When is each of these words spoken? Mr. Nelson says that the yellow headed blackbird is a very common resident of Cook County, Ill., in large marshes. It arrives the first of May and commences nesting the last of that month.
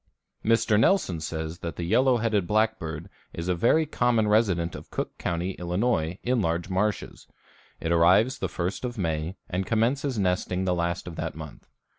Mr. 0.43 0.79
Nelson 0.79 1.19
says 1.19 1.59
that 1.59 1.75
the 1.75 1.83
yellow 1.83 2.17
headed 2.17 2.47
blackbird 2.47 3.07
is 3.33 3.47
a 3.47 3.53
very 3.53 3.85
common 3.85 4.27
resident 4.27 4.73
of 4.73 4.89
Cook 4.89 5.15
County, 5.19 5.51
Ill., 5.59 5.71
in 5.75 6.41
large 6.41 6.69
marshes. 6.71 7.27
It 7.79 7.91
arrives 7.91 8.39
the 8.39 8.49
first 8.49 8.83
of 8.83 8.97
May 8.97 9.35
and 9.47 9.63
commences 9.67 10.17
nesting 10.17 10.65
the 10.65 10.73
last 10.73 11.05
of 11.07 11.17
that 11.17 11.35
month. 11.35 11.67